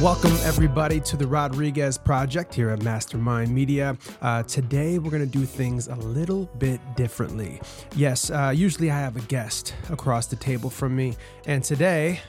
[0.00, 3.98] Welcome, everybody, to the Rodriguez Project here at Mastermynd Media.
[4.22, 7.60] Uh, today, we're going to do things a little bit differently.
[7.96, 11.16] Yes, uh, usually I have a guest across the table from me,
[11.46, 12.20] and today,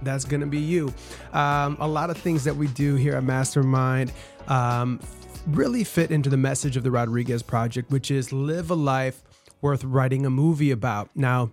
[0.00, 0.94] that's going to be you.
[1.34, 4.10] Um, a lot of things that we do here at Mastermynd
[4.48, 4.98] um,
[5.48, 9.22] really fit into the message of the Rodriguez Project, which is live a life
[9.60, 11.10] worth writing a movie about.
[11.14, 11.50] Now,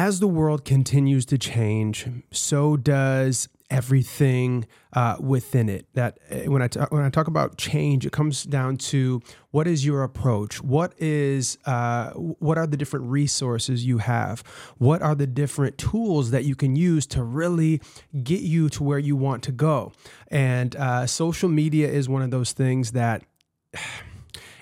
[0.00, 5.84] as the world continues to change, so does everything uh, within it.
[5.92, 9.66] That uh, when I t- when I talk about change, it comes down to what
[9.66, 10.62] is your approach.
[10.62, 14.42] What is uh, what are the different resources you have?
[14.78, 17.82] What are the different tools that you can use to really
[18.22, 19.92] get you to where you want to go?
[20.28, 23.22] And uh, social media is one of those things that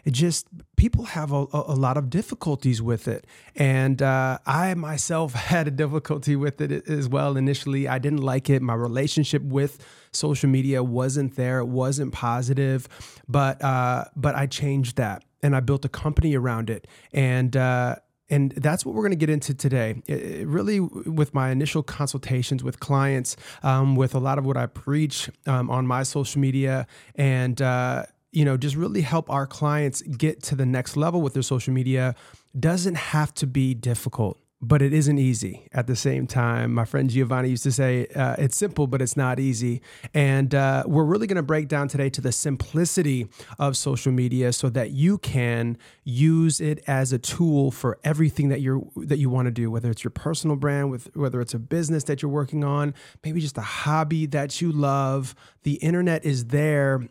[0.08, 3.26] it just people have a, a, lot of difficulties with it.
[3.54, 7.86] And uh, i myself had a difficulty with it as well initially.
[7.86, 8.62] I didn't like it.
[8.62, 11.58] My relationship with social media wasn't there.
[11.58, 12.88] It wasn't positive.
[13.28, 16.86] But uh, but i changed that and i built a company around it.
[17.12, 17.96] And uh,
[18.30, 20.02] and that's what we're going to get into today.
[20.06, 24.66] It, really, with my initial consultations with clients, um, with a lot of what I
[24.66, 28.04] preach um, on my social media, and uh,
[28.38, 31.74] you know, just really help our clients get to the next level with their social
[31.74, 32.14] media
[32.58, 36.72] doesn't have to be difficult, but it isn't easy at the same time.
[36.72, 39.82] My friend Giovanni used to say, uh, it's simple, but it's not easy.
[40.14, 43.26] And uh, we're really going to break down today to the simplicity
[43.58, 48.60] of social media so that you can use it as a tool for everything that
[48.60, 51.58] you're that you want to do, whether it's your personal brand, with whether it's a
[51.58, 55.34] business that you're working on, maybe just a hobby that you love.
[55.64, 57.08] The internet is there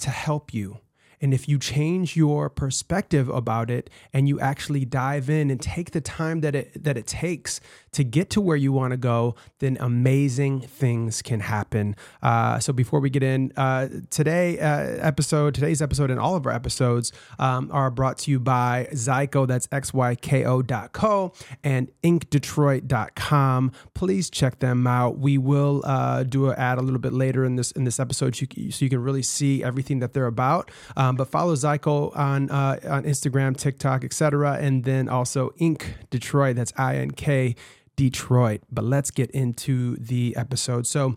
[0.00, 0.78] to help you.
[1.20, 5.90] And if you change your perspective about it and you actually dive in and take
[5.90, 7.60] the time that it that it takes
[7.92, 11.96] to get to where you want to go, then amazing things can happen.
[12.22, 16.46] Uh, so before we get in uh, today uh, episode, today's episode, and all of
[16.46, 19.46] our episodes um, are brought to you by Xyko.
[19.46, 23.72] That's x y k o dot co and inkdetroit.com.
[23.94, 25.18] Please check them out.
[25.18, 28.36] We will uh, do an ad a little bit later in this in this episode,
[28.36, 30.70] so you, so you can really see everything that they're about.
[30.96, 36.56] Um, but follow Xyko on uh, on Instagram, TikTok, etc., and then also Ink Detroit.
[36.56, 37.54] That's I N K
[37.96, 38.62] Detroit.
[38.70, 40.86] But let's get into the episode.
[40.86, 41.16] So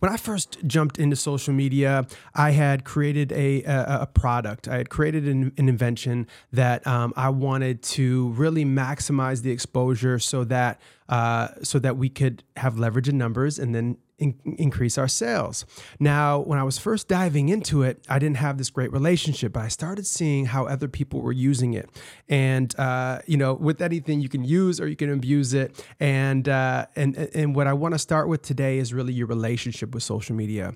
[0.00, 4.68] when I first jumped into social media, I had created a, a, a product.
[4.68, 10.18] I had created an, an invention that um, I wanted to really maximize the exposure
[10.18, 14.96] so that uh, so that we could have leverage in numbers and then in- increase
[14.98, 15.64] our sales.
[15.98, 19.62] Now, when I was first diving into it, I didn't have this great relationship, but
[19.64, 21.90] I started seeing how other people were using it.
[22.28, 25.84] And uh, you know, with anything you can use or you can abuse it.
[26.00, 29.94] And uh, and and what I want to start with today is really your relationship
[29.94, 30.74] with social media.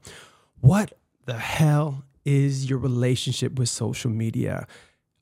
[0.61, 0.93] What
[1.27, 4.67] the hell is your relationship with social media?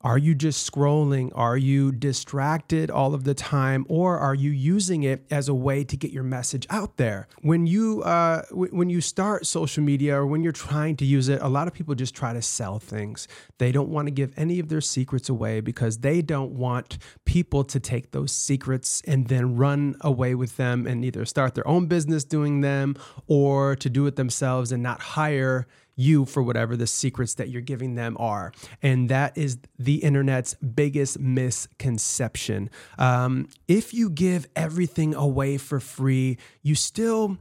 [0.06, 1.32] Are you just scrolling?
[1.34, 3.84] Are you distracted all of the time?
[3.88, 7.26] Or are you using it as a way to get your message out there?
[7.40, 11.28] When you uh, w- when you start social media or when you're trying to use
[11.28, 13.26] it, a lot of people just try to sell things.
[13.58, 17.64] They don't want to give any of their secrets away because they don't want people
[17.64, 21.86] to take those secrets and then run away with them and either start their own
[21.86, 22.94] business doing them
[23.26, 27.62] or to do it themselves and not hire you for whatever the secrets that you're
[27.62, 28.52] giving them are.
[28.82, 32.70] And that is the internet's biggest misconception.
[32.98, 37.38] Um, if you give everything away for free, you still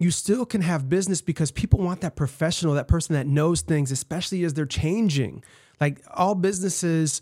[0.00, 3.92] you still can have business because people want that professional, that person that knows things,
[3.92, 5.42] especially as they're changing.
[5.80, 7.20] Like all businesses,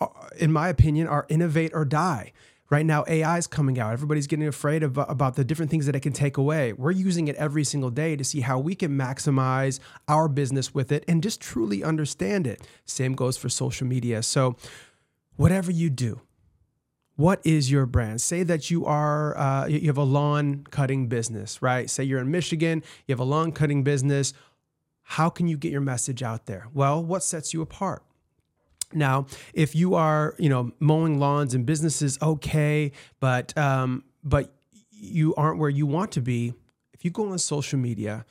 [0.00, 0.06] uh,
[0.38, 2.32] in my opinion, are innovate or die.
[2.70, 3.92] Right now, AI is coming out.
[3.92, 6.72] Everybody's getting afraid of, about the different things that it can take away.
[6.72, 10.90] We're using it every single day to see how we can maximize our business with
[10.90, 12.66] it and just truly understand it.
[12.86, 14.22] Same goes for social media.
[14.22, 14.56] So,
[15.36, 16.22] whatever you do,
[17.16, 18.22] what is your brand?
[18.22, 21.88] Say that you are uh, you have a lawn cutting business, right?
[21.88, 24.32] Say you're in Michigan, you have a lawn cutting business.
[25.02, 26.68] How can you get your message out there?
[26.72, 28.02] Well, what sets you apart?
[28.94, 34.52] Now, if you are, you know, mowing lawns and businesses, okay, but um, but
[34.90, 36.54] you aren't where you want to be.
[36.92, 38.24] If you go on social media,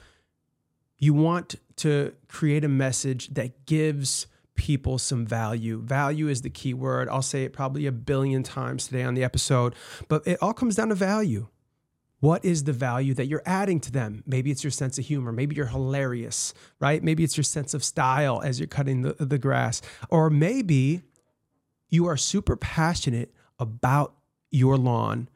[0.98, 5.82] you want to create a message that gives people some value.
[5.82, 7.10] Value is the key word.
[7.10, 9.76] I'll say it probably a billion times today on the episode,
[10.08, 11.48] but it all comes down to value.
[12.24, 14.24] What is the value that you're adding to them?
[14.26, 15.34] Maybe it's your sense of humor.
[15.34, 17.04] Maybe you're hilarious, right?
[17.04, 19.82] Maybe it's your sense of style as you're cutting the, the grass.
[20.10, 21.02] Or maybe
[21.90, 24.16] you are super passionate about
[24.52, 25.28] your lawn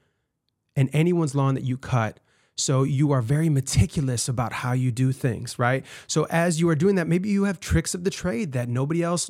[0.77, 2.21] and anyone's lawn that you cut
[2.57, 5.85] So you are very meticulous about how you do things, right?
[6.07, 9.03] So as you are doing that, maybe you have tricks of the trade that nobody
[9.03, 9.29] else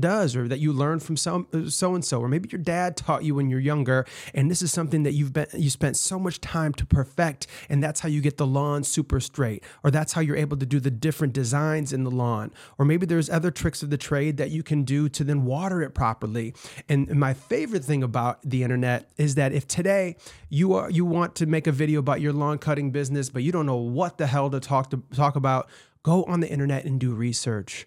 [0.00, 3.24] does or that you learned from so so and so or maybe your dad taught
[3.24, 6.40] you when you're younger and this is something that you've been you spent so much
[6.40, 10.20] time to perfect and that's how you get the lawn super straight or that's how
[10.20, 12.52] you're able to do the different designs in the lawn.
[12.78, 15.82] Or maybe there's other tricks of the trade that you can do to then water
[15.82, 16.54] it properly.
[16.88, 20.16] And my favorite thing about the internet is that if today
[20.48, 23.52] you are you want to make a video about your lawn cutting business but you
[23.52, 25.68] don't know what the hell to talk to talk about
[26.02, 27.86] go on the internet and do research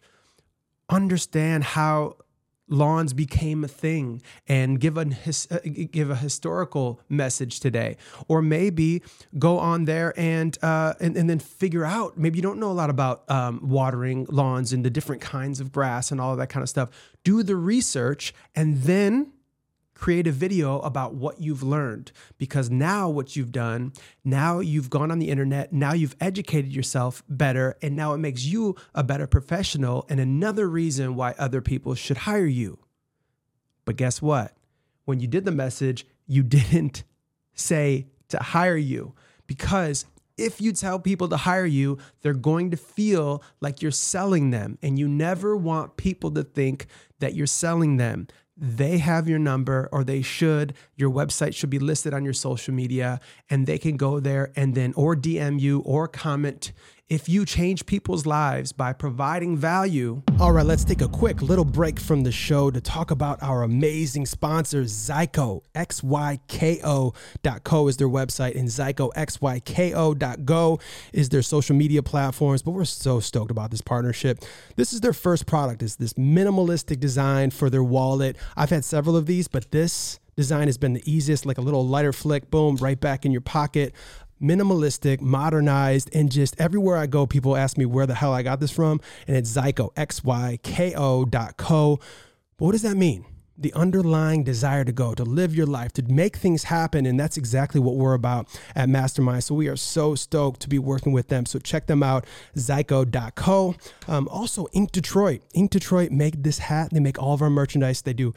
[0.91, 2.17] understand how
[2.71, 5.57] lawns became a thing and give a uh,
[5.91, 7.97] give a historical message today.
[8.27, 9.03] Or maybe
[9.37, 12.73] go on there and, uh, and and then figure out maybe you don't know a
[12.73, 16.47] lot about um, watering lawns and the different kinds of grass and all of that
[16.47, 16.89] kind of stuff.
[17.23, 19.33] Do the research and then
[20.01, 23.93] create a video about what you've learned because now what you've done,
[24.25, 28.43] now you've gone on the internet, now you've educated yourself better, and now it makes
[28.43, 32.79] you a better professional and another reason why other people should hire you.
[33.85, 34.57] But guess what?
[35.05, 37.03] When you did the message, you didn't
[37.53, 39.13] say to hire you
[39.45, 40.05] because
[40.35, 44.79] if you tell people to hire you, they're going to feel like you're selling them.
[44.81, 46.87] And you never want people to think
[47.19, 48.27] that you're selling them
[48.57, 52.73] they have your number or they should your website should be listed on your social
[52.73, 53.19] media
[53.49, 56.71] and they can go there and then or dm you or comment
[57.11, 60.23] if you change people's lives by providing value.
[60.39, 63.63] All right, let's take a quick little break from the show to talk about our
[63.63, 67.17] amazing sponsors, Xyko, X-Y-K-O.co
[67.89, 70.79] is their website, and Xyko, X-Y-K-O.go
[71.11, 72.61] is their social media platforms.
[72.61, 74.39] But we're so stoked about this partnership.
[74.77, 75.83] This is their first product.
[75.83, 78.37] It's this minimalistic design for their wallet.
[78.55, 81.85] I've had several of these, but this design has been the easiest, like a little
[81.85, 83.93] lighter flick, boom, right back in your pocket
[84.41, 88.59] minimalistic, modernized, and just everywhere I go, people ask me where the hell I got
[88.59, 88.99] this from.
[89.27, 91.99] And it's Xyko, X Y K O dot co.
[92.57, 93.25] But what does that mean?
[93.57, 97.05] The underlying desire to go, to live your life, to make things happen.
[97.05, 99.43] And that's exactly what we're about at Mastermynd.
[99.43, 101.45] So we are so stoked to be working with them.
[101.45, 103.75] So check them out, xyko.co.
[104.07, 105.41] Um, also, Ink Detroit.
[105.53, 106.89] Ink Detroit make this hat.
[106.91, 108.01] They make all of our merchandise.
[108.01, 108.33] They do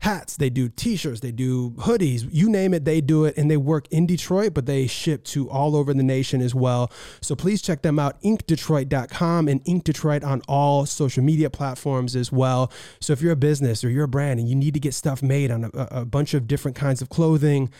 [0.00, 3.56] hats, they do t-shirts, they do hoodies, you name it, they do it and they
[3.56, 6.90] work in Detroit, but they ship to all over the nation as well.
[7.20, 12.30] So please check them out inkdetroit.com and Ink Detroit on all social media platforms as
[12.30, 12.70] well.
[13.00, 15.22] So if you're a business or you're a brand and you need to get stuff
[15.22, 17.70] made on a, a bunch of different kinds of clothing,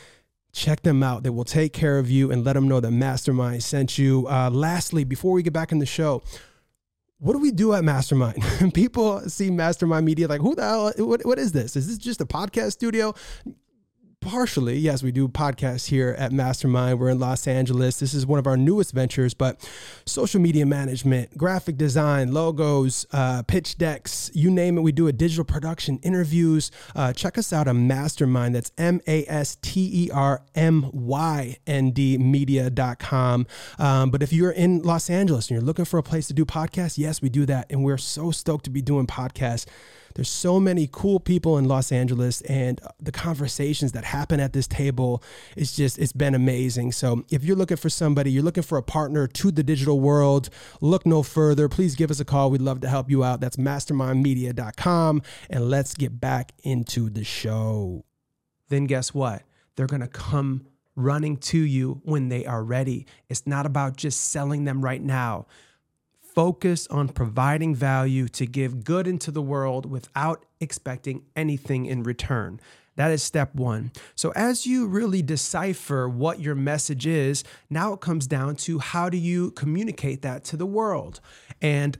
[0.53, 1.23] check them out.
[1.23, 4.27] They will take care of you and let them know that Mastermynd sent you.
[4.29, 6.23] Uh, lastly, before we get back in the show,
[7.19, 8.75] what do we do at Mastermynd?
[8.75, 10.93] People see Mastermynd Media like, who the hell?
[10.99, 11.77] What, what is this?
[11.77, 13.15] Is this just a podcast studio?
[14.27, 16.99] Partially, yes, we do podcasts here at Mastermynd.
[16.99, 18.01] We're in Los Angeles.
[18.01, 19.65] This is one of our newest ventures, but
[20.05, 24.81] social media management, graphic design, logos, uh, pitch decks, you name it.
[24.81, 26.73] We do a digital production, interviews.
[26.97, 28.55] Uh, check us out on Mastermynd.
[28.55, 33.47] That's M A S T E R M Y N D media.com.
[33.79, 36.45] Um, but if you're in Los Angeles and you're looking for a place to do
[36.45, 37.71] podcasts, yes, we do that.
[37.71, 39.67] And we're so stoked to be doing podcasts
[40.17, 44.55] there's so many cool people in Los Angeles, and uh, the conversations that happen at
[44.55, 45.23] this table
[45.57, 46.93] is just, it's been amazing.
[46.93, 50.49] So if you're looking for somebody, you're looking for a partner to the digital world,
[50.81, 51.69] look no further.
[51.69, 52.51] Please give us a call.
[52.51, 53.41] We'd love to help you out.
[53.41, 55.23] That's mastermyndmedia.com.
[55.51, 58.07] And let's get back into the show.
[58.71, 59.43] Then guess what?
[59.77, 63.07] They're going to come running to you when they are ready.
[63.29, 65.45] It's not about just selling them right now
[66.37, 72.61] focus on providing value to give good into the world without expecting anything in return.
[72.97, 73.91] That is step one.
[74.15, 79.09] So, as you really decipher what your message is, now it comes down to how
[79.09, 81.21] do you communicate that to the world?
[81.63, 81.97] And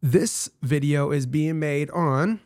[0.00, 2.40] this video is being made on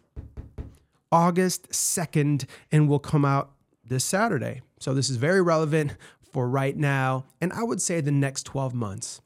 [1.13, 3.51] August 2nd and will come out
[3.85, 4.63] this Saturday.
[4.81, 5.97] So, this is very relevant
[6.33, 9.21] for right now, and I would say the next 12 months.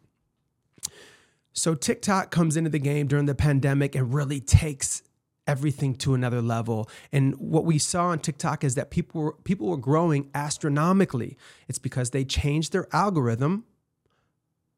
[1.52, 5.02] So TikTok comes into the game during the pandemic and really takes
[5.46, 6.88] everything to another level.
[7.10, 11.36] And what we saw on TikTok is that people were, people were growing astronomically.
[11.68, 13.64] It's because they changed their algorithm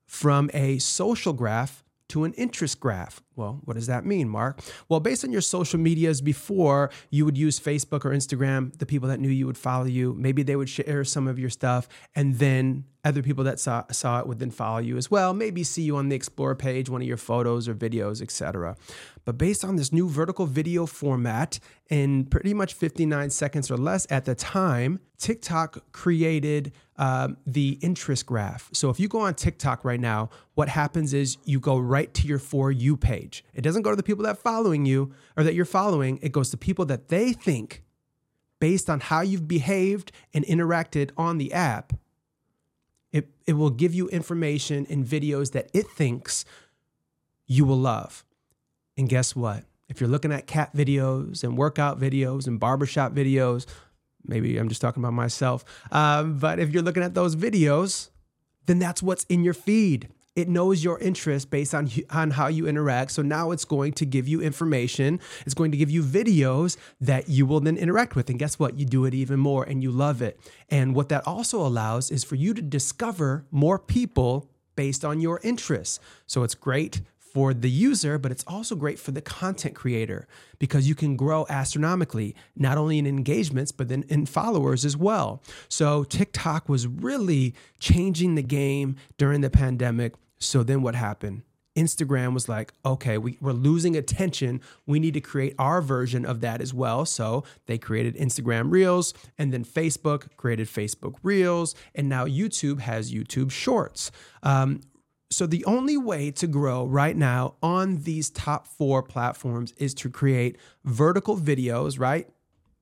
[0.07, 3.23] from a social graph to an interest graph.
[3.37, 4.61] Well, what does that mean, Mark?
[4.91, 8.77] Well, based on your social medias before, you would use Facebook or Instagram.
[8.77, 10.15] The people that knew you would follow you.
[10.19, 14.21] Maybe they would share some of your stuff, and then other people that saw, saw
[14.21, 15.33] it would then follow you as well.
[15.33, 18.77] Maybe see you on the Explore page, one of your photos or videos, etc.
[19.25, 24.07] But based on this new vertical video format, in pretty much 59 seconds or less
[24.11, 28.71] at the time, TikTok created um, the interest graph.
[28.73, 32.29] So if you go on TikTok right now, what happens is you go right to
[32.29, 33.45] your For You page.
[33.55, 36.51] It doesn't go to the people that following you or that you're following, it goes
[36.51, 37.83] to people that they think,
[38.61, 41.93] based on how you've behaved and interacted on the app,
[43.11, 46.45] it, it will give you information and videos that it thinks
[47.49, 48.25] you will love.
[48.97, 49.65] And guess what?
[49.89, 53.67] If you're looking at cat videos and workout videos and barbershop videos,
[54.27, 58.11] maybe I'm just talking about myself, um, but if you're looking at those videos,
[58.67, 60.09] then that's what's in your feed.
[60.35, 63.11] It knows your interest based on, on how you interact.
[63.11, 65.21] So now it's going to give you information.
[65.45, 68.31] It's going to give you videos that you will then interact with.
[68.31, 68.79] And guess what?
[68.79, 70.41] You do it even more and you love it.
[70.71, 75.39] And what that also allows is for you to discover more people based on your
[75.43, 76.01] interests.
[76.27, 77.03] So it's great
[77.33, 80.27] for the user, but it's also great for the content creator
[80.59, 85.43] because you can grow astronomically, not only in engagements, but then in followers as well.
[85.69, 90.15] So TikTok was really changing the game during the pandemic.
[90.39, 91.43] So then what happened?
[91.75, 94.61] Instagram was like, okay, we, we're losing attention.
[94.87, 97.07] We need to create our version of that as well.
[97.07, 103.11] So they created Instagram Reels, and then Facebook created Facebook Reels, and now YouTube has
[103.11, 104.11] YouTube Shorts.
[104.43, 104.81] Um,
[105.33, 110.11] so the only way to grow right now on these top four platforms is to
[110.11, 112.29] create vertical videos, right?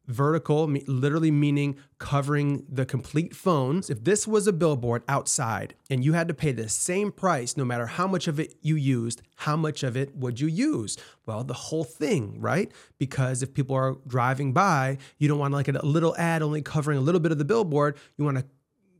[0.06, 3.88] Vertical, literally meaning covering the complete phones.
[3.88, 7.64] If this was a billboard outside and you had to pay the same price no
[7.64, 10.96] matter how much of it you used, how much of it would you use?
[11.26, 12.72] Well, the whole thing, right?
[12.98, 16.98] Because if people are driving by, you don't want like a little ad only covering
[16.98, 17.96] a little bit of the billboard.
[18.16, 18.44] You want to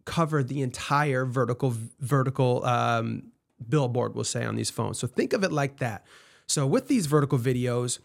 [0.05, 3.30] cover the entire vertical vertical um,
[3.69, 4.99] billboard will say on these phones.
[4.99, 6.05] So think of it like that.
[6.47, 8.01] So with these vertical videos,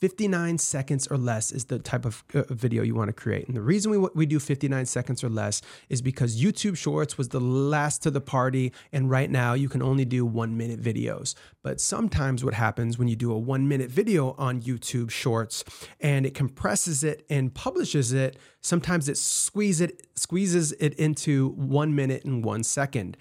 [0.00, 3.46] 59 seconds or less is the type of uh, video you want to create.
[3.46, 7.28] And the reason we, we do 59 seconds or less is because YouTube Shorts was
[7.28, 8.72] the last to the party.
[8.92, 11.34] And right now you can only do one minute videos.
[11.62, 15.64] But sometimes what happens when you do a one minute video on YouTube Shorts
[16.00, 21.94] and it compresses it and publishes it, sometimes it squeeze it, squeezes it into one
[21.94, 23.18] minute and one second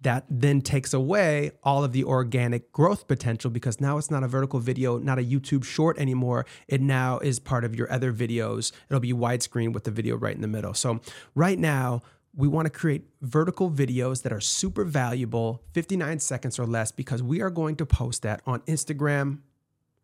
[0.00, 4.28] that then takes away all of the organic growth potential because now it's not a
[4.28, 6.46] vertical video, not a YouTube short anymore.
[6.68, 8.72] It now is part of your other videos.
[8.88, 10.74] It'll be widescreen with the video right in the middle.
[10.74, 11.00] So,
[11.34, 12.02] right now,
[12.36, 17.20] we want to create vertical videos that are super valuable, 59 seconds or less, because
[17.20, 19.40] we are going to post that on Instagram,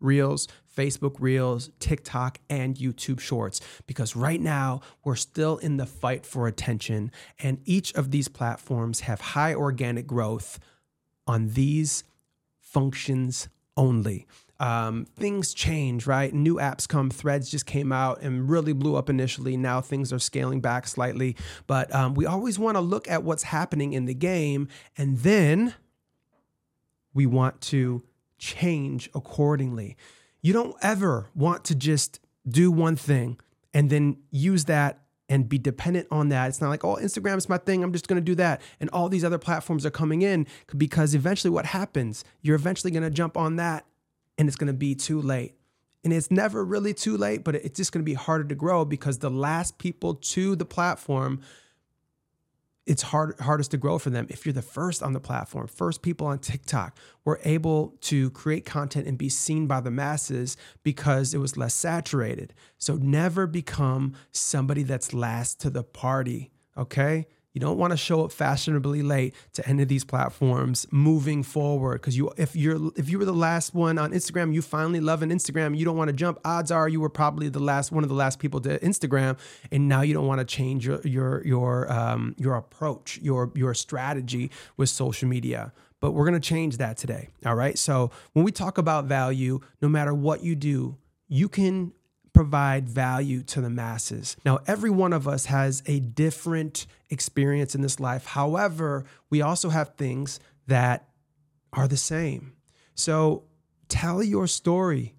[0.04, 0.46] Reels,
[0.76, 3.60] Facebook Reels, TikTok, and YouTube Shorts.
[3.86, 9.00] Because right now, we're still in the fight for attention, and each of these platforms
[9.00, 10.58] have high organic growth
[11.26, 12.04] on these
[12.60, 14.26] functions only.
[14.60, 16.32] Um, things change, right?
[16.32, 17.10] New apps come.
[17.10, 19.56] Threads just came out and really blew up initially.
[19.56, 21.36] Now things are scaling back slightly.
[21.66, 25.74] But um, we always want to look at what's happening in the game, and then
[27.12, 28.02] we want to
[28.38, 29.96] change accordingly.
[30.42, 33.38] You don't ever want to just do one thing
[33.72, 36.48] and then use that and be dependent on that.
[36.48, 37.82] It's not like, oh, Instagram's my thing.
[37.82, 38.60] I'm just going to do that.
[38.78, 43.02] And all these other platforms are coming in because eventually what happens, you're eventually going
[43.02, 43.86] to jump on that
[44.36, 45.54] and it's going to be too late.
[46.02, 48.84] And it's never really too late, but it's just going to be harder to grow
[48.84, 51.40] because the last people to the platform
[52.86, 54.26] it's hard hardest to grow for them.
[54.28, 58.64] If you're the first on the platform first people on tiktok were able to create
[58.64, 62.54] content and be seen by the masses because it was less saturated.
[62.78, 68.24] So never become somebody that's last to the party okay you don't want to show
[68.24, 73.08] up fashionably late to any of these platforms moving forward because you if you're if
[73.08, 76.08] you were the last one on Instagram, you finally love an Instagram, you don't want
[76.08, 76.38] to jump.
[76.44, 79.38] Odds are you were probably the last one of the last people to Instagram,
[79.70, 83.72] and now you don't want to change your your your um, your approach, your your
[83.72, 87.30] strategy with social media but we're going to change that today.
[87.46, 87.78] All right.
[87.78, 91.94] So when we talk about value, no matter what you do, you can
[92.34, 94.36] provide value to the masses.
[94.44, 98.26] Now, every one of us has a different experience in this life.
[98.26, 101.08] However, we also have things that
[101.72, 102.52] are the same.
[102.94, 103.44] So
[103.88, 105.14] tell your story.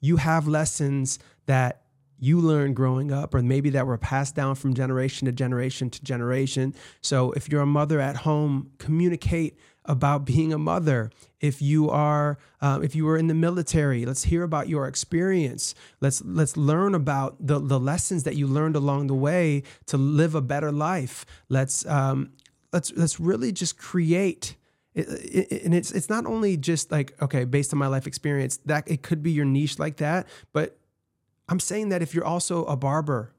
[0.00, 1.82] You have lessons that
[2.18, 6.02] you learned growing up, or maybe that were passed down from generation to generation to
[6.02, 6.74] generation.
[7.00, 11.10] So if you're a mother at home, communicate about being a mother.
[11.40, 15.74] If you are, uh, if you were in the military, let's hear about your experience.
[16.00, 20.34] Let's let's learn about the the lessons that you learned along the way to live
[20.34, 21.26] a better life.
[21.48, 22.32] Let's um,
[22.72, 24.56] let's let's really just create.
[24.94, 28.58] It, it, and it's it's not only just like okay based on my life experience
[28.64, 30.78] that it could be your niche like that but
[31.48, 33.33] i'm saying that if you're also a barber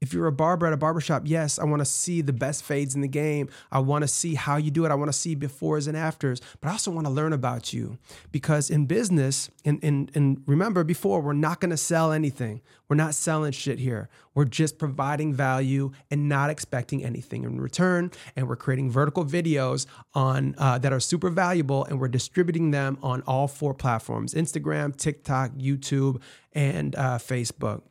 [0.00, 2.94] if you're a barber at a barbershop, yes, I want to see the best fades
[2.94, 3.48] in the game.
[3.72, 4.90] I want to see how you do it.
[4.90, 7.98] I want to see befores and afters, but I also want to learn about you
[8.30, 12.60] because in business, and, and, and remember before, we're not going to sell anything.
[12.88, 14.08] We're not selling shit here.
[14.34, 18.12] We're just providing value and not expecting anything in return.
[18.34, 22.98] And we're creating vertical videos on uh, that are super valuable, and we're distributing them
[23.02, 27.82] on all four platforms: Instagram, TikTok, YouTube, and uh, Facebook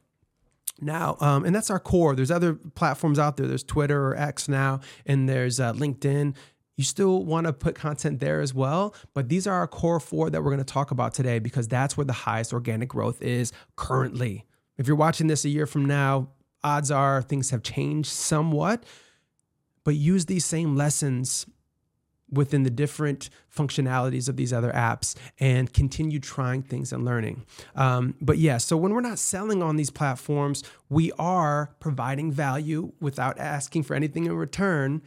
[0.82, 2.16] now um, and that's our core.
[2.16, 3.48] There's other platforms out there.
[3.48, 6.36] There's twitter or x now and there's uh, linkedin.
[6.76, 10.30] You still want to put content there as well but these are our core four
[10.30, 13.52] that we're going to talk about today because that's where the highest organic growth is
[13.76, 14.46] currently.
[14.78, 16.30] If you're watching this a year from now
[16.64, 18.84] odds are things have changed somewhat
[19.84, 21.46] but use these same lessons
[22.32, 27.46] within the different functionalities of these other apps and continue trying things and learning.
[27.76, 32.92] Um, but yeah, so when we're not selling on these platforms, we are providing value
[33.00, 35.02] without asking for anything in return,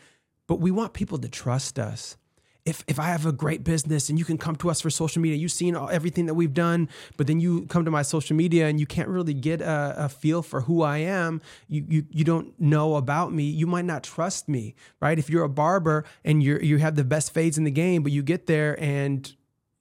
[0.47, 2.17] but we want people to trust us
[2.65, 5.23] if if I have a great business and you can come to us for social
[5.23, 8.37] media, you've seen all, everything that we've done, but then you come to my social
[8.37, 11.41] media and you can't really get a, a, feel for who I am.
[11.69, 13.45] You, you you don't know about me.
[13.45, 15.19] You might not trust me, right?
[15.19, 18.13] If you're a barber and you you have the best fades in the game, but
[18.13, 19.35] you get there and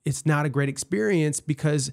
[0.06, 1.92] it's not a great experience because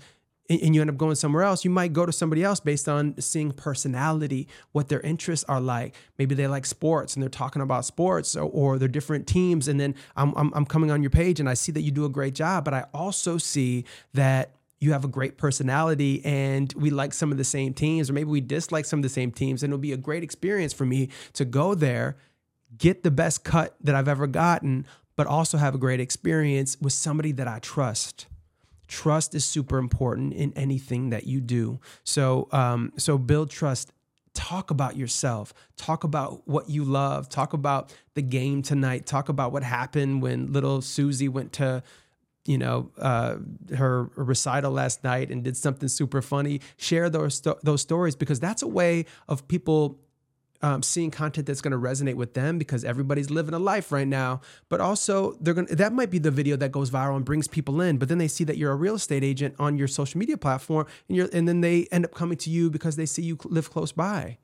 [0.48, 3.20] and you end up going somewhere else, you might go to somebody else based on
[3.20, 5.94] seeing personality, what their interests are like.
[6.18, 9.68] Maybe they like sports and they're talking about sports or, or they're different teams.
[9.68, 12.04] And then I'm, I'm, I'm coming on your page and I see that you do
[12.04, 13.84] a great job, but I also see
[14.14, 18.12] that you have a great personality and we like some of the same teams, or
[18.12, 19.62] maybe we dislike some of the same teams.
[19.62, 22.16] And it'll be a great experience for me to go there,
[22.76, 24.86] get the best cut that I've ever gotten,
[25.16, 28.26] but also have a great experience with somebody that I trust.
[28.88, 31.80] Trust is super important in anything that you do.
[32.04, 33.92] So, um, so build trust.
[34.34, 35.54] Talk about yourself.
[35.76, 37.28] Talk about what you love.
[37.28, 39.06] Talk about the game tonight.
[39.06, 41.82] Talk about what happened when little Susie went to,
[42.44, 43.36] you know, uh,
[43.74, 46.60] her recital last night and did something super funny.
[46.76, 49.98] Share those those stories because that's a way of people
[50.62, 54.06] um, seeing content that's going to resonate with them because everybody's living a life right
[54.06, 54.40] now.
[54.68, 57.48] But also, they're going to that might be the video that goes viral and brings
[57.48, 57.98] people in.
[57.98, 60.86] But then they see that you're a real estate agent on your social media platform,
[61.08, 63.70] and you're and then they end up coming to you because they see you live
[63.70, 64.38] close by.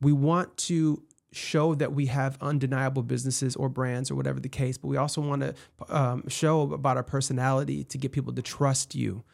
[0.00, 4.76] We want to show that we have undeniable businesses or brands or whatever the case,
[4.76, 5.54] but we also want to
[5.88, 9.24] um, show about our personality to get people to trust you.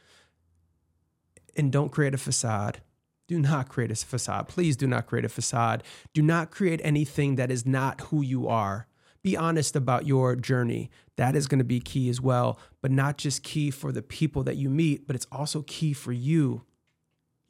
[1.56, 2.82] And don't create a facade
[3.28, 4.48] do not create a facade.
[4.48, 5.84] Please do not create a facade.
[6.14, 8.88] Do not create anything that is not who you are.
[9.22, 10.90] Be honest about your journey.
[11.16, 14.42] That is going to be key as well, but not just key for the people
[14.44, 16.62] that you meet, but it's also key for you.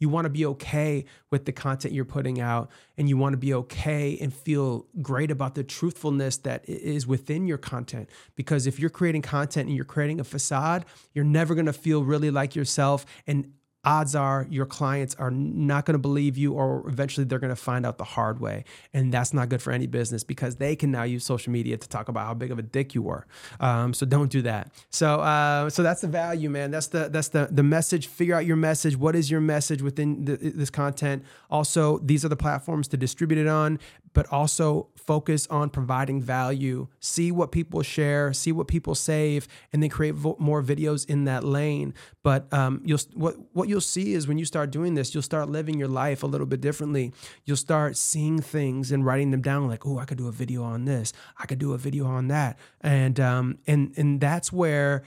[0.00, 3.38] You want to be okay with the content you're putting out, and you want to
[3.38, 8.08] be okay and feel great about the truthfulness that is within your content.
[8.36, 12.04] Because if you're creating content and you're creating a facade, you're never going to feel
[12.04, 13.04] really like yourself.
[13.26, 13.52] And
[13.88, 17.56] odds are your clients are not going to believe you or eventually they're going to
[17.56, 18.62] find out the hard way.
[18.92, 21.88] And that's not good for any business because they can now use social media to
[21.88, 23.26] talk about how big of a dick you were.
[23.60, 24.70] Um, so don't do that.
[24.90, 26.70] So uh, so that's the value man.
[26.70, 28.08] That's the that's the the message.
[28.08, 28.94] Figure out your message.
[28.94, 31.24] What is your message within the, this content?
[31.50, 33.78] Also these are the platforms to distribute it on
[34.12, 36.88] but also focus on providing value.
[37.00, 41.24] See what people share, see what people save, and then create vo- more videos in
[41.24, 41.94] that lane.
[42.22, 45.48] But um, you'll what what you'll see is when you start doing this, you'll start
[45.48, 47.12] living your life a little bit differently.
[47.44, 50.62] You'll start seeing things and writing them down, like, oh, I could do a video
[50.62, 55.04] on this, I could do a video on that, and um, and and that's where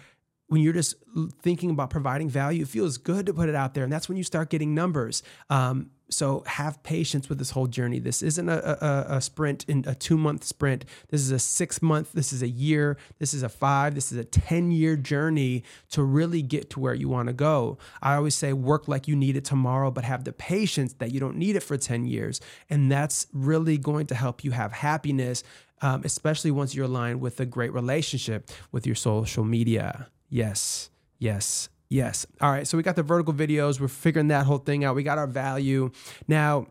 [0.51, 0.95] when you're just
[1.41, 3.85] thinking about providing value, it feels good to put it out there.
[3.85, 5.23] And that's when you start getting numbers.
[5.49, 7.99] Um, so have patience with this whole journey.
[7.99, 10.85] This isn't a, a, a, sprint in a two month sprint.
[11.09, 14.17] This is a six month, this is a year, this is a five, this is
[14.17, 17.77] a 10 year journey to really get to where you want to go.
[18.01, 21.19] I always say work like you need it tomorrow, but have the patience that you
[21.19, 22.41] don't need it for 10 years.
[22.69, 25.43] And that's really going to help you have happiness,
[25.81, 30.09] um, especially once you're aligned with a great relationship with your social media.
[30.29, 31.69] Yes, yes.
[31.91, 32.25] Yes.
[32.39, 32.65] All right.
[32.65, 33.81] So we got the vertical videos.
[33.81, 34.95] We're figuring that whole thing out.
[34.95, 35.91] We got our value.
[36.25, 36.67] Now,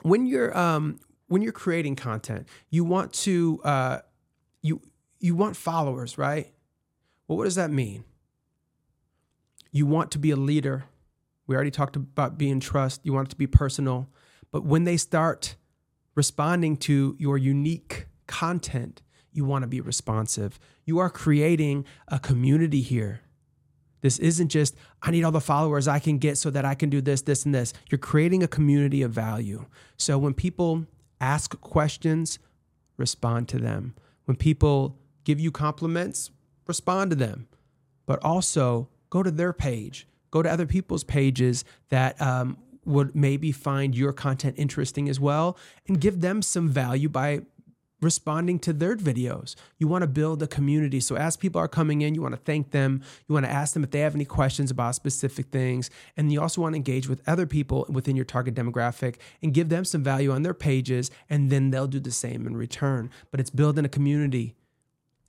[0.00, 3.98] when you're um, when you're creating content, you want to uh,
[4.62, 4.80] you
[5.20, 6.50] you want followers, right?
[7.28, 8.04] Well, what does that mean?
[9.70, 10.84] You want to be a leader.
[11.46, 13.02] We already talked about being trust.
[13.04, 14.08] You want it to be personal.
[14.50, 15.56] But when they start
[16.14, 20.58] responding to your unique content, you want to be responsive.
[20.86, 23.20] You are creating a community here.
[24.02, 26.90] This isn't just, I need all the followers I can get so that I can
[26.90, 27.72] do this, this, and this.
[27.88, 29.64] You're creating a community of value.
[29.96, 30.86] So when people
[31.20, 32.38] ask questions,
[32.96, 33.94] respond to them.
[34.26, 36.30] When people give you compliments,
[36.66, 37.46] respond to them.
[38.04, 43.52] But also go to their page, go to other people's pages that um, would maybe
[43.52, 47.42] find your content interesting as well, and give them some value by
[48.02, 49.54] responding to their videos.
[49.78, 51.00] You want to build a community.
[51.00, 53.02] So as people are coming in, you want to thank them.
[53.28, 55.88] You want to ask them if they have any questions about specific things.
[56.16, 59.68] And you also want to engage with other people within your target demographic and give
[59.68, 61.10] them some value on their pages.
[61.30, 63.10] And then they'll do the same in return.
[63.30, 64.56] But it's building a community.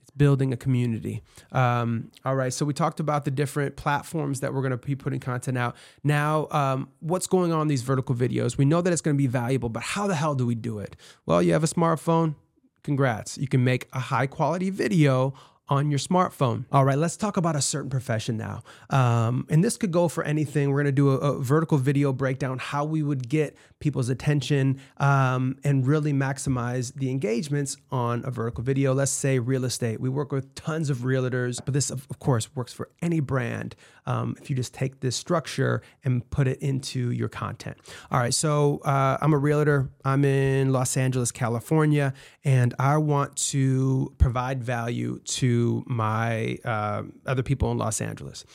[0.01, 1.21] It's building a community.
[1.51, 2.51] Um, all right.
[2.51, 5.75] So we talked about the different platforms that we're going to be putting content out.
[6.03, 8.57] Now, um, what's going on in these vertical videos?
[8.57, 10.79] We know that it's going to be valuable, but how the hell do we do
[10.79, 10.95] it?
[11.25, 12.35] Well, you have a smartphone
[12.83, 13.37] Congrats.
[13.37, 15.33] You can make a high quality video
[15.69, 16.65] on your smartphone.
[16.71, 18.63] All right, let's talk about a certain profession now.
[18.89, 20.69] Um, and this could go for anything.
[20.71, 24.79] We're going to do a, a, vertical video breakdown how we would get people's attention
[24.97, 28.93] um, and really maximize the engagements on a vertical video.
[28.93, 30.01] Let's say real estate.
[30.01, 33.75] We work with tons of realtors, but this, of, of course, works for any brand
[34.05, 37.77] um, if you just take this structure and put it into your content.
[38.11, 39.89] All right, so uh, I'm a realtor.
[40.03, 45.52] I'm in Los Angeles, California, and I want to provide value to
[45.85, 48.45] my uh, other people in Los Angeles.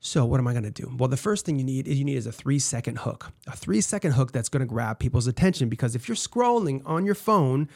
[0.00, 0.94] So what am I going to do?
[0.96, 3.56] Well, the first thing you need is you need is a three second hook, a
[3.56, 5.68] three second hook that's going to grab people's attention.
[5.68, 7.68] Because if you're scrolling on your phone,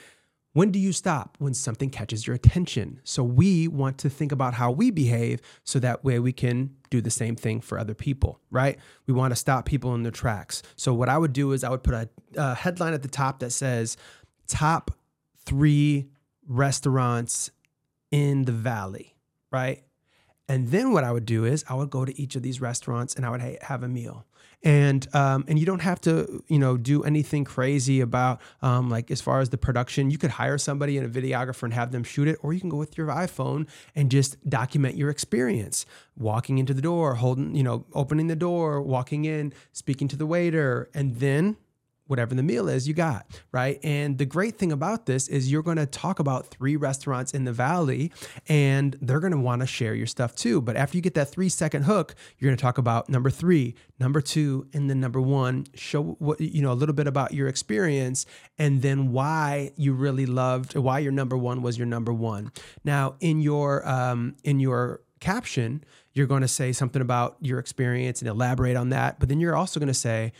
[0.52, 1.36] when do you stop?
[1.38, 3.00] When something catches your attention.
[3.04, 7.00] So we want to think about how we behave so that way we can do
[7.00, 8.78] the same thing for other people, right?
[9.06, 10.62] We want to stop people in their tracks.
[10.76, 13.40] So what I would do is I would put a, a headline at the top
[13.40, 13.96] that says
[14.46, 14.90] top
[15.44, 16.08] three
[16.46, 17.50] restaurants
[18.12, 19.16] in the valley,
[19.50, 19.82] right?
[20.48, 23.14] And then what I would do is I would go to each of these restaurants
[23.14, 24.26] and I would ha- have a meal
[24.64, 29.10] and um, and you don't have to you know do anything crazy about um, like
[29.10, 30.10] as far as the production.
[30.10, 32.68] You could hire somebody and a videographer and have them shoot it, or you can
[32.68, 35.84] go with your iPhone and just document your experience,
[36.16, 40.26] walking into the door, holding you know opening the door, walking in, speaking to the
[40.26, 41.56] waiter, and then
[42.12, 43.80] whatever the meal is you got, right?
[43.82, 47.44] And the great thing about this is you're going to talk about three restaurants in
[47.44, 48.12] the valley
[48.48, 50.60] and they're going to want to share your stuff too.
[50.60, 53.74] But after you get that 3 second hook, you're going to talk about number 3,
[53.98, 57.48] number 2, and then number 1, show what you know a little bit about your
[57.48, 58.26] experience
[58.58, 62.52] and then why you really loved why your number 1 was your number 1.
[62.84, 68.20] Now, in your um in your caption, you're going to say something about your experience
[68.20, 70.32] and elaborate on that, but then you're also going to say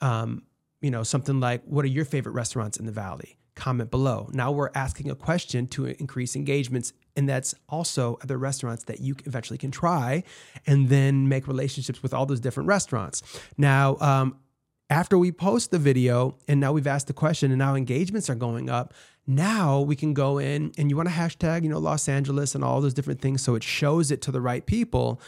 [0.00, 0.42] um
[0.82, 3.38] you know, something like, what are your favorite restaurants in the Valley?
[3.54, 4.28] Comment below.
[4.32, 6.92] Now we're asking a question to increase engagements.
[7.16, 10.24] And that's also other restaurants that you eventually can try
[10.66, 13.22] and then make relationships with all those different restaurants.
[13.56, 14.38] Now, um,
[14.88, 18.34] after we post the video and now we've asked the question and now engagements are
[18.34, 18.92] going up,
[19.26, 22.64] now we can go in and you want to hashtag, you know, Los Angeles and
[22.64, 25.20] all those different things so it shows it to the right people.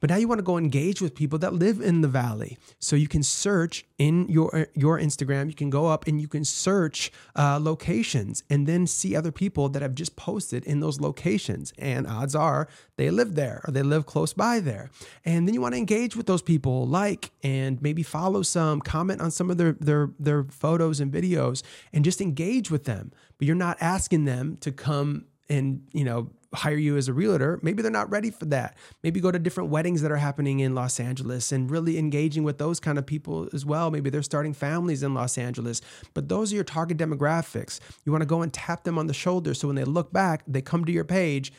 [0.00, 2.58] But now you want to go engage with people that live in the valley.
[2.78, 5.48] So you can search in your your Instagram.
[5.48, 9.68] You can go up and you can search uh, locations and then see other people
[9.70, 11.72] that have just posted in those locations.
[11.78, 14.90] And odds are they live there or they live close by there.
[15.24, 19.20] And then you want to engage with those people, like and maybe follow some, comment
[19.20, 23.12] on some of their their their photos and videos, and just engage with them.
[23.38, 27.58] But you're not asking them to come and you know hire you as a realtor,
[27.62, 28.76] maybe they're not ready for that.
[29.02, 32.58] Maybe go to different weddings that are happening in Los Angeles and really engaging with
[32.58, 33.90] those kind of people as well.
[33.90, 35.80] Maybe they're starting families in Los Angeles,
[36.14, 37.80] but those are your target demographics.
[38.04, 40.42] You want to go and tap them on the shoulder so when they look back,
[40.46, 41.52] they come to your page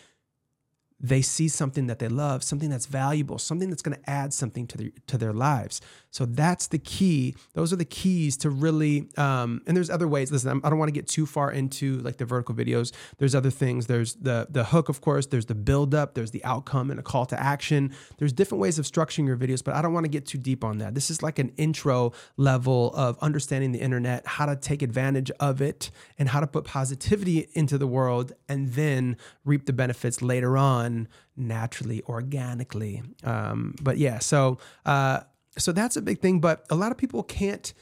[1.00, 4.66] they see something that they love, something that's valuable, something that's going to add something
[4.68, 5.82] to their to their lives.
[6.10, 7.36] So that's the key.
[7.54, 9.10] Those are the keys to really.
[9.18, 10.32] Um, and there's other ways.
[10.32, 12.94] Listen, I don't want to get too far into like the vertical videos.
[13.18, 13.88] There's other things.
[13.88, 15.26] There's the the hook, of course.
[15.26, 16.14] There's the build up.
[16.14, 17.94] There's the outcome and a call to action.
[18.18, 20.64] There's different ways of structuring your videos, but I don't want to get too deep
[20.64, 20.96] on that.
[20.96, 25.62] This is like an intro level of understanding the internet, how to take advantage of
[25.62, 30.58] it, and how to put positivity into the world, and then reap the benefits later
[30.58, 33.04] on run naturally, organically.
[33.24, 35.22] Um, but yeah, so uh,
[35.58, 36.40] so that's a big thing.
[36.40, 37.74] But a lot of people can't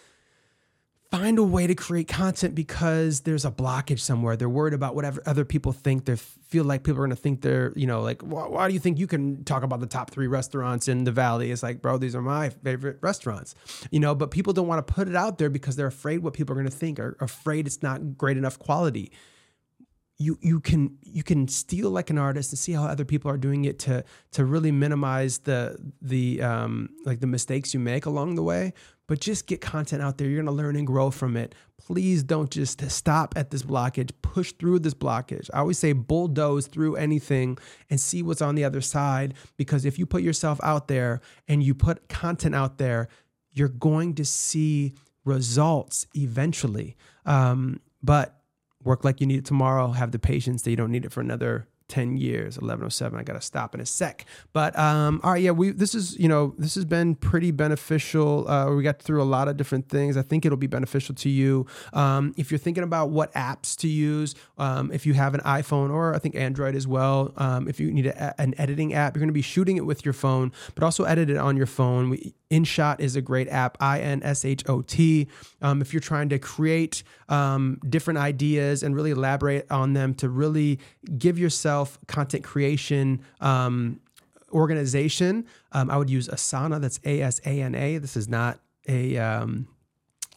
[1.12, 4.36] find a way to create content because there's a blockage somewhere.
[4.36, 6.06] They're worried about whatever other people think.
[6.06, 8.74] They feel like people are going to think they're, you know, like, why, why, do
[8.74, 11.52] you think you can talk about the top three restaurants in the valley?
[11.52, 13.54] It's like, bro, these are my favorite restaurants,
[13.92, 16.34] you know, but people don't want to put it out there because they're afraid what
[16.34, 19.12] people are going to think or afraid it's not great enough quality
[20.18, 23.38] you you can you can steal like an artist and see how other people are
[23.38, 28.36] doing it to to really minimize the the um like the mistakes you make along
[28.36, 28.74] the way.
[29.06, 30.28] But just get content out there.
[30.28, 31.54] You're going to learn and grow from it.
[31.78, 34.12] Please don't just stop at this blockage.
[34.22, 35.50] Push through this blockage.
[35.54, 37.58] I always say bulldoze through anything
[37.90, 41.62] and see what's on the other side because if you put yourself out there and
[41.62, 43.10] you put content out there
[43.54, 44.94] you're going to see
[45.26, 46.98] results eventually.
[47.26, 48.43] Um, but
[48.84, 51.22] work like you need it tomorrow, have the patience that you don't need it for
[51.22, 54.26] another 10 years 1107 i gotta stop in a sec.
[54.54, 58.48] But um all right yeah we this is you know this has been pretty beneficial.
[58.50, 60.18] Uh we got through a lot of different things.
[60.18, 61.66] I think it'll be beneficial to you.
[61.94, 65.90] Um if you're thinking about what apps to use um if you have an iphone
[65.92, 69.20] or i think android as well um if you need a, an editing app you're
[69.20, 72.10] going to be shooting it with your phone but also edit it on your phone.
[72.10, 75.28] We, InShot is a great app, I N S H O T.
[75.62, 80.30] Um, if you're trying to create um, different ideas and really elaborate on them to
[80.30, 80.80] really
[81.18, 81.73] give yourself
[82.08, 84.00] content creation um,
[84.52, 86.80] organization, um, I would use Asana.
[86.80, 87.98] That's A S A N A.
[87.98, 89.68] This is not a um,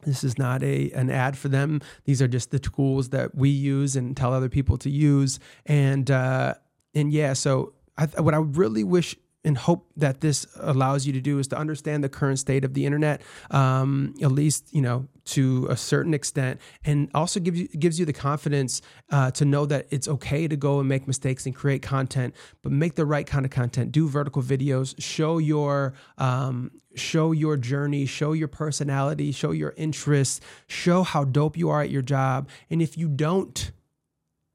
[0.05, 1.81] this is not a an ad for them.
[2.05, 5.38] These are just the tools that we use and tell other people to use.
[5.66, 6.55] And uh,
[6.94, 11.20] and yeah, so I, what I really wish and hope that this allows you to
[11.20, 15.06] do is to understand the current state of the internet, um, at least you know
[15.24, 19.64] to a certain extent, and also gives you gives you the confidence uh, to know
[19.64, 23.26] that it's okay to go and make mistakes and create content, but make the right
[23.26, 23.92] kind of content.
[23.92, 30.40] Do vertical videos, show your um, show your journey, show your personality, show your interests,
[30.66, 33.70] show how dope you are at your job, and if you don't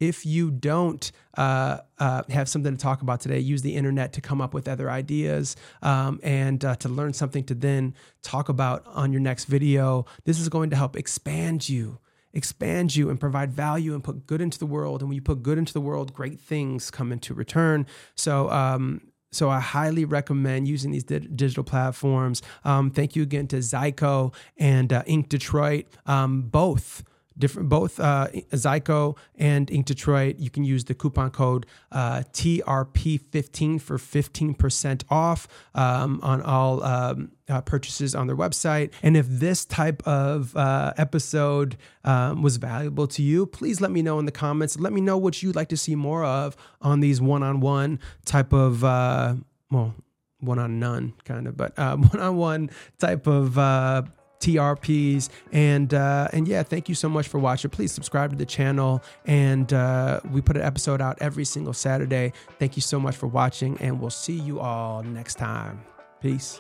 [0.01, 4.19] if you don't uh, uh, have something to talk about today, use the internet to
[4.19, 8.85] come up with other ideas um, and uh, to learn something to then talk about
[8.87, 10.05] on your next video.
[10.25, 11.99] This is going to help expand you,
[12.33, 15.01] expand you, and provide value and put good into the world.
[15.01, 17.85] And when you put good into the world, great things come into return.
[18.15, 22.41] So, um, so I highly recommend using these di- digital platforms.
[22.65, 27.03] Um, thank you again to Xyko and uh, Ink Detroit, um, both
[27.41, 30.37] different both uh, Xyko and Ink Detroit.
[30.39, 37.31] You can use the coupon code uh, TRP15 for 15% off um, on all um,
[37.49, 38.91] uh, purchases on their website.
[39.03, 41.75] And if this type of uh, episode
[42.05, 44.79] um, was valuable to you, please let me know in the comments.
[44.79, 48.85] Let me know what you'd like to see more of on these one-on-one type of
[48.85, 49.35] uh,
[49.69, 49.93] well
[50.39, 54.03] one on none kind of, but one on one type of uh,
[54.41, 55.29] TRPs.
[55.51, 57.69] And uh, and yeah, thank you so much for watching.
[57.71, 59.01] Please subscribe to the channel.
[59.25, 62.33] And uh, we put an episode out every single Saturday.
[62.59, 65.81] Thank you so much for watching, and we'll see you all next time.
[66.21, 66.59] Peace.